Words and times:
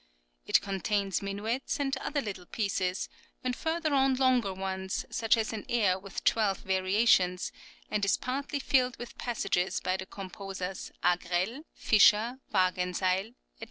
[10028] 0.47 0.49
It 0.55 0.61
contains 0.65 1.21
minuets 1.21 1.79
and 1.79 1.95
other 1.97 2.21
little 2.21 2.47
pieces, 2.47 3.07
and 3.43 3.55
further 3.55 3.93
on 3.93 4.15
longer 4.15 4.51
ones, 4.51 5.05
such 5.11 5.37
as 5.37 5.53
an 5.53 5.63
air 5.69 5.99
with 5.99 6.23
twelve 6.23 6.57
variations, 6.61 7.51
and 7.91 8.03
is 8.03 8.17
partly 8.17 8.57
filled 8.59 8.97
with 8.97 9.19
passages 9.19 9.79
by 9.79 9.95
the 9.97 10.07
composers 10.07 10.91
Agrell, 11.03 11.65
Fischer, 11.75 12.39
Wagenseil, 12.51 13.27
&c. 13.27 13.35